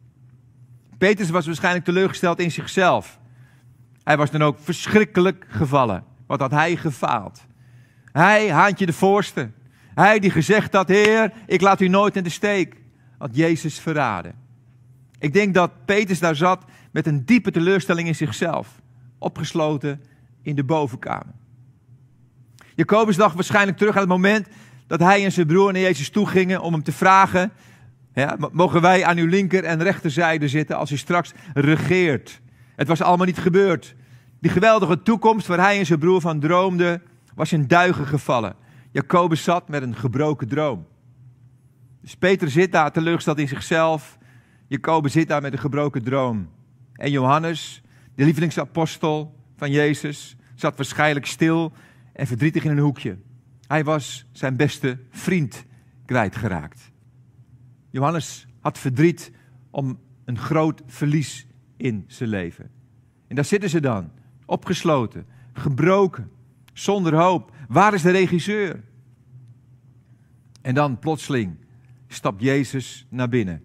[0.98, 3.18] Petrus was waarschijnlijk teleurgesteld in zichzelf.
[4.04, 6.04] Hij was dan ook verschrikkelijk gevallen.
[6.26, 7.46] Wat had hij gefaald?
[8.12, 9.50] Hij, Haantje de Voorste.
[9.94, 12.76] Hij die gezegd had, Heer, ik laat u nooit in de steek.
[13.18, 14.46] Had Jezus verraden.
[15.18, 18.80] Ik denk dat Petrus daar zat met een diepe teleurstelling in zichzelf.
[19.18, 20.02] Opgesloten
[20.42, 21.34] in de bovenkamer.
[22.74, 24.48] Jacobus dacht waarschijnlijk terug aan het moment
[24.86, 27.52] dat hij en zijn broer naar Jezus toe gingen om hem te vragen:
[28.14, 32.40] ja, Mogen wij aan uw linker en rechterzijde zitten als u straks regeert?
[32.76, 33.94] Het was allemaal niet gebeurd.
[34.40, 37.02] Die geweldige toekomst waar hij en zijn broer van droomden,
[37.34, 38.54] was in duigen gevallen.
[38.90, 40.86] Jacobus zat met een gebroken droom.
[42.00, 44.17] Dus Peter zit daar teleurgesteld in zichzelf.
[44.68, 46.48] Jacobus zit daar met een gebroken droom.
[46.92, 47.82] En Johannes,
[48.14, 51.72] de lievelingsapostel van Jezus, zat waarschijnlijk stil
[52.12, 53.18] en verdrietig in een hoekje.
[53.66, 55.64] Hij was zijn beste vriend
[56.04, 56.90] kwijtgeraakt.
[57.90, 59.32] Johannes had verdriet
[59.70, 62.70] om een groot verlies in zijn leven.
[63.26, 64.10] En daar zitten ze dan,
[64.46, 66.30] opgesloten, gebroken,
[66.72, 67.52] zonder hoop.
[67.68, 68.84] Waar is de regisseur?
[70.62, 71.56] En dan plotseling
[72.06, 73.62] stapt Jezus naar binnen.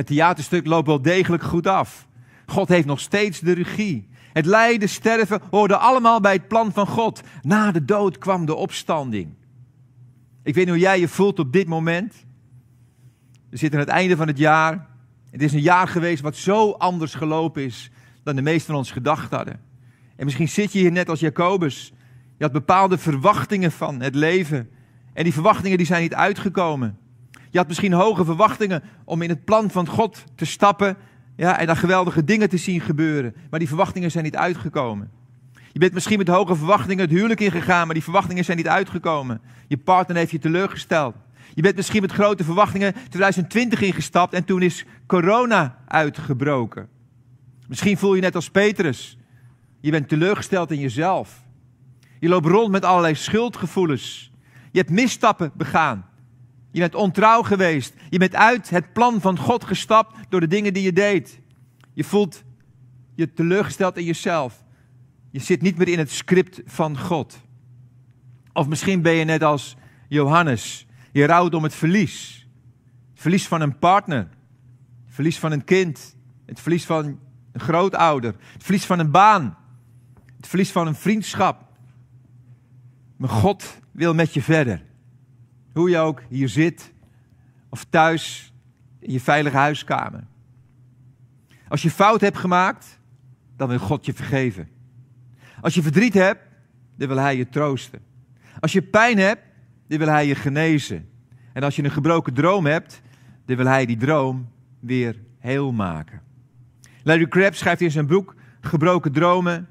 [0.00, 2.08] Het theaterstuk loopt wel degelijk goed af.
[2.46, 4.08] God heeft nog steeds de regie.
[4.32, 7.22] Het lijden, sterven hoorden allemaal bij het plan van God.
[7.42, 9.34] Na de dood kwam de opstanding.
[10.42, 12.14] Ik weet niet hoe jij je voelt op dit moment.
[13.50, 14.86] We zitten aan het einde van het jaar.
[15.30, 17.90] Het is een jaar geweest wat zo anders gelopen is
[18.22, 19.60] dan de meesten van ons gedacht hadden.
[20.16, 21.92] En misschien zit je hier net als Jacobus.
[22.36, 24.70] Je had bepaalde verwachtingen van het leven.
[25.12, 26.98] En die verwachtingen die zijn niet uitgekomen.
[27.50, 30.96] Je had misschien hoge verwachtingen om in het plan van God te stappen.
[31.36, 33.34] Ja, en daar geweldige dingen te zien gebeuren.
[33.50, 35.10] Maar die verwachtingen zijn niet uitgekomen.
[35.72, 39.40] Je bent misschien met hoge verwachtingen het huwelijk ingegaan, maar die verwachtingen zijn niet uitgekomen.
[39.68, 41.14] Je partner heeft je teleurgesteld.
[41.54, 46.88] Je bent misschien met grote verwachtingen 2020 ingestapt en toen is corona uitgebroken.
[47.68, 49.18] Misschien voel je net als Petrus.
[49.80, 51.42] Je bent teleurgesteld in jezelf.
[52.20, 54.32] Je loopt rond met allerlei schuldgevoelens.
[54.72, 56.09] Je hebt misstappen begaan.
[56.70, 57.94] Je bent ontrouw geweest.
[58.10, 61.40] Je bent uit het plan van God gestapt door de dingen die je deed.
[61.92, 62.42] Je voelt
[63.14, 64.64] je teleurgesteld in jezelf.
[65.30, 67.40] Je zit niet meer in het script van God.
[68.52, 69.76] Of misschien ben je net als
[70.08, 70.86] Johannes.
[71.12, 72.46] Je rouwt om het verlies.
[73.10, 74.28] Het verlies van een partner.
[75.04, 76.16] Het verlies van een kind.
[76.46, 77.18] Het verlies van
[77.52, 78.34] een grootouder.
[78.52, 79.56] Het verlies van een baan.
[80.36, 81.68] Het verlies van een vriendschap.
[83.16, 84.82] Maar God wil met je verder.
[85.72, 86.92] Hoe je ook hier zit
[87.68, 88.52] of thuis
[88.98, 90.24] in je veilige huiskamer.
[91.68, 92.98] Als je fout hebt gemaakt,
[93.56, 94.68] dan wil God je vergeven.
[95.60, 96.40] Als je verdriet hebt,
[96.96, 98.00] dan wil Hij je troosten.
[98.60, 99.42] Als je pijn hebt,
[99.86, 101.08] dan wil Hij je genezen.
[101.52, 103.00] En als je een gebroken droom hebt,
[103.46, 104.48] dan wil Hij die droom
[104.80, 106.22] weer heel maken.
[107.02, 109.68] Larry Crabb schrijft in zijn boek Gebroken dromen.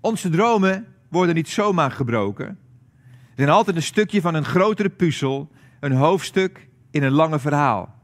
[0.00, 2.58] Onze dromen worden niet zomaar gebroken
[3.40, 5.50] zijn altijd een stukje van een grotere puzzel,
[5.80, 7.94] een hoofdstuk in een lange verhaal.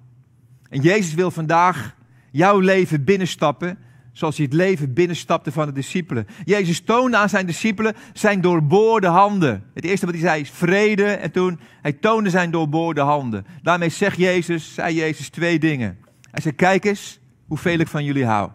[0.69, 1.95] En Jezus wil vandaag
[2.31, 3.79] jouw leven binnenstappen
[4.13, 6.27] zoals hij het leven binnenstapte van de discipelen.
[6.45, 9.65] Jezus toonde aan zijn discipelen zijn doorboorde handen.
[9.75, 13.47] Het eerste wat hij zei is vrede en toen hij toonde zijn doorboorde handen.
[13.63, 15.99] Daarmee zegt Jezus, zei Jezus twee dingen.
[16.31, 18.51] Hij zei, kijk eens hoeveel ik van jullie hou.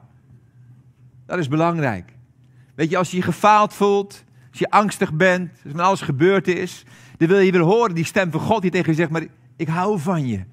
[1.26, 2.14] Dat is belangrijk.
[2.76, 6.48] Weet je, als je je gefaald voelt, als je angstig bent, als er alles gebeurd
[6.48, 6.84] is,
[7.18, 9.68] dan wil je weer horen die stem van God die tegen je zegt, maar ik
[9.68, 10.44] hou van je.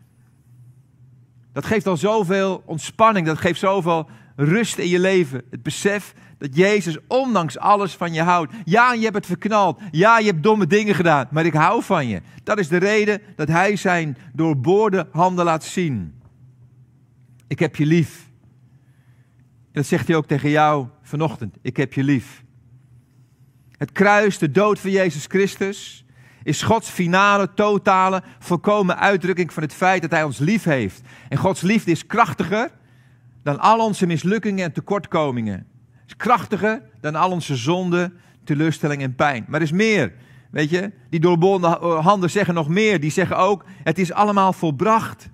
[1.53, 5.43] Dat geeft al zoveel ontspanning, dat geeft zoveel rust in je leven.
[5.51, 8.53] Het besef dat Jezus ondanks alles van je houdt.
[8.65, 9.81] Ja, je hebt het verknald.
[9.91, 12.23] Ja, je hebt domme dingen gedaan, maar ik hou van je.
[12.43, 16.15] Dat is de reden dat hij zijn doorboorde handen laat zien.
[17.47, 18.27] Ik heb je lief.
[19.49, 21.57] En dat zegt hij ook tegen jou vanochtend.
[21.63, 22.45] Ik heb je lief.
[23.79, 26.05] Het kruis, de dood van Jezus Christus,
[26.43, 31.01] is Gods finale, totale, volkomen uitdrukking van het feit dat Hij ons lief heeft.
[31.29, 32.71] En Gods liefde is krachtiger
[33.43, 35.67] dan al onze mislukkingen en tekortkomingen.
[36.07, 39.45] Is krachtiger dan al onze zonden, teleurstelling en pijn.
[39.49, 40.13] Maar er is meer.
[40.51, 43.01] Weet je, die doorbonden handen zeggen nog meer.
[43.01, 45.29] Die zeggen ook: Het is allemaal volbracht.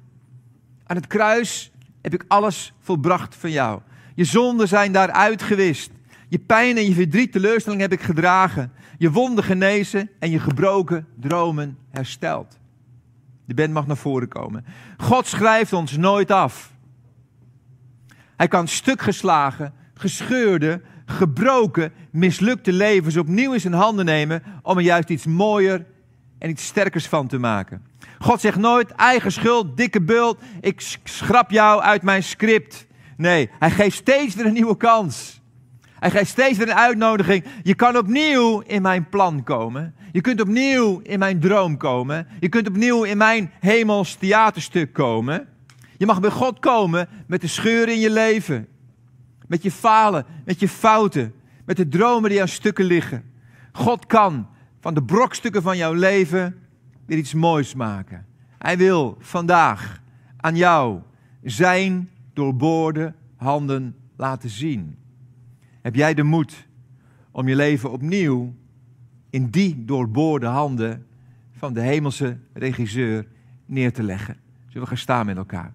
[0.87, 3.81] Aan het kruis heb ik alles volbracht van jou.
[4.15, 5.91] Je zonden zijn daar uitgewist.
[6.35, 8.73] Je pijn en je verdriet, teleurstelling heb ik gedragen.
[8.99, 12.59] Je wonden genezen en je gebroken dromen hersteld.
[13.47, 14.64] De band mag naar voren komen.
[14.97, 16.73] God schrijft ons nooit af.
[18.37, 24.85] Hij kan stuk geslagen, gescheurde, gebroken, mislukte levens opnieuw in zijn handen nemen om er
[24.85, 25.87] juist iets mooier
[26.38, 27.87] en iets sterkers van te maken.
[28.18, 32.87] God zegt nooit eigen schuld, dikke bult, ik schrap jou uit mijn script.
[33.16, 35.42] Nee, hij geeft steeds weer een nieuwe kans.
[36.05, 37.45] Hij geeft steeds weer een uitnodiging.
[37.62, 39.95] Je kan opnieuw in mijn plan komen.
[40.12, 42.27] Je kunt opnieuw in mijn droom komen.
[42.40, 45.49] Je kunt opnieuw in mijn hemels theaterstuk komen.
[45.97, 48.69] Je mag bij God komen met de scheuren in je leven.
[49.47, 53.25] Met je falen, met je fouten, met de dromen die aan stukken liggen.
[53.73, 54.49] God kan
[54.81, 56.59] van de brokstukken van jouw leven
[57.07, 58.27] weer iets moois maken.
[58.59, 60.01] Hij wil vandaag
[60.37, 61.01] aan jou
[61.43, 65.03] zijn doorboorde handen laten zien.
[65.85, 66.66] Heb jij de moed
[67.31, 68.55] om je leven opnieuw
[69.31, 71.07] in die doorboorde handen
[71.57, 73.27] van de hemelse regisseur
[73.66, 74.37] neer te leggen?
[74.66, 75.73] Zullen we gaan staan met elkaar?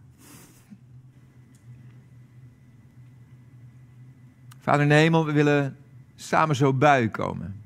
[4.59, 5.77] Vader in de hemel, we willen
[6.15, 7.61] samen zo u komen.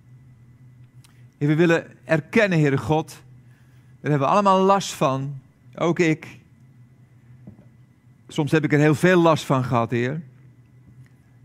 [1.38, 5.42] Heer, we willen erkennen, Heere God, daar hebben we allemaal last van,
[5.76, 6.40] ook ik.
[8.28, 10.22] Soms heb ik er heel veel last van gehad, Heer.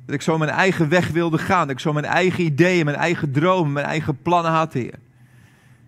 [0.08, 2.96] Dat ik zo mijn eigen weg wilde gaan, dat ik zo mijn eigen ideeën, mijn
[2.96, 4.94] eigen dromen, mijn eigen plannen had, Heer.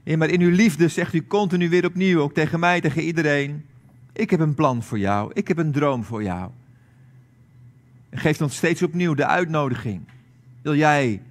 [0.02, 3.64] Heer, maar in uw liefde zegt u continu weer opnieuw, ook tegen mij, tegen iedereen,
[4.12, 6.50] ik heb een plan voor jou, ik heb een droom voor jou.
[8.10, 10.00] En geeft ons steeds opnieuw de uitnodiging.
[10.62, 11.22] Wil jij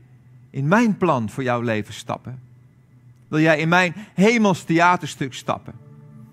[0.50, 2.40] in mijn plan voor jouw leven stappen?
[3.28, 5.74] Wil jij in mijn hemels theaterstuk stappen?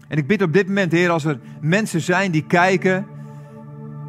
[0.09, 3.07] En ik bid op dit moment, Heer, als er mensen zijn die kijken,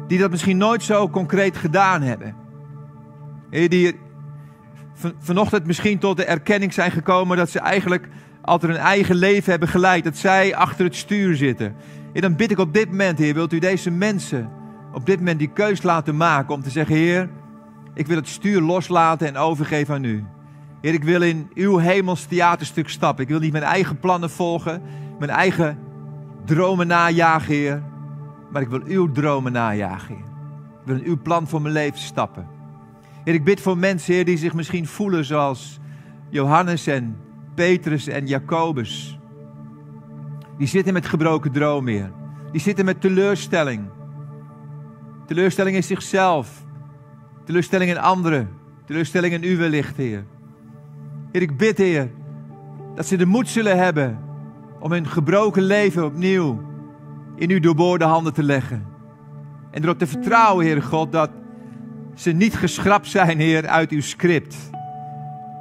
[0.06, 2.37] die dat misschien nooit zo concreet gedaan hebben.
[3.50, 3.98] Heer, die
[5.18, 8.08] vanochtend misschien tot de erkenning zijn gekomen dat ze eigenlijk
[8.42, 11.74] altijd hun eigen leven hebben geleid, dat zij achter het stuur zitten.
[12.12, 14.50] En dan bid ik op dit moment, Heer, wilt u deze mensen
[14.92, 17.28] op dit moment die keus laten maken om te zeggen, Heer,
[17.94, 20.24] ik wil het stuur loslaten en overgeven aan u.
[20.80, 23.24] Heer, ik wil in uw hemels theaterstuk stappen.
[23.24, 24.82] Ik wil niet mijn eigen plannen volgen,
[25.18, 25.78] mijn eigen
[26.44, 27.82] dromen najagen, Heer.
[28.50, 30.24] Maar ik wil uw dromen najagen, Heer.
[30.80, 32.57] Ik wil in uw plan voor mijn leven stappen.
[33.28, 35.78] Heer, ik bid voor mensen, Heer, die zich misschien voelen zoals
[36.28, 37.16] Johannes en
[37.54, 39.18] Petrus en Jacobus.
[40.58, 42.12] Die zitten met gebroken dromen, Heer.
[42.52, 43.88] Die zitten met teleurstelling.
[45.26, 46.64] Teleurstelling in zichzelf.
[47.44, 48.48] Teleurstelling in anderen.
[48.84, 50.24] Teleurstelling in u wellicht, Heer.
[51.32, 52.10] Heer, ik bid, Heer,
[52.94, 54.18] dat ze de moed zullen hebben
[54.80, 56.62] om hun gebroken leven opnieuw
[57.36, 58.86] in uw doorboorde handen te leggen.
[59.70, 61.30] En erop te vertrouwen, Heer God, dat
[62.18, 64.56] ze niet geschrapt zijn, Heer, uit uw script.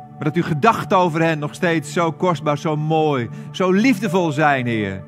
[0.10, 4.66] Maar dat uw gedachten over hen nog steeds zo kostbaar, zo mooi, zo liefdevol zijn,
[4.66, 5.04] Heer.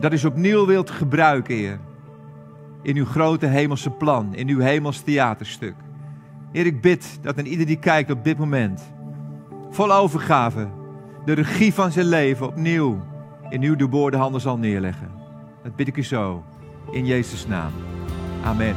[0.00, 1.78] Dat u ze opnieuw wilt gebruiken, Heer.
[2.82, 5.74] In uw grote hemelse plan, in uw hemels theaterstuk.
[6.52, 8.92] Heer, ik bid dat een ieder die kijkt op dit moment,
[9.70, 10.68] vol overgave,
[11.24, 13.00] de regie van zijn leven opnieuw
[13.48, 15.10] in uw doorboorde handen zal neerleggen.
[15.62, 16.44] Dat bid ik u zo,
[16.90, 17.72] in Jezus' naam.
[18.44, 18.76] Amen.